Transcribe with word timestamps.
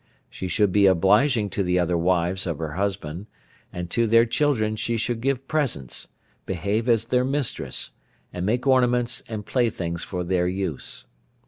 She 0.31 0.47
should 0.47 0.71
be 0.71 0.87
obliging 0.87 1.51
to 1.51 1.61
the 1.61 1.77
other 1.77 1.95
wives 1.95 2.47
of 2.47 2.57
her 2.57 2.71
husband, 2.71 3.27
and 3.71 3.87
to 3.91 4.07
their 4.07 4.25
children 4.25 4.75
she 4.75 4.97
should 4.97 5.21
give 5.21 5.47
presents, 5.47 6.07
behave 6.47 6.89
as 6.89 7.05
their 7.05 7.23
mistress, 7.23 7.91
and 8.33 8.43
make 8.43 8.65
ornaments 8.65 9.21
and 9.29 9.45
play 9.45 9.69
things 9.69 10.03
for 10.03 10.23
their 10.23 10.47
use. 10.47 11.05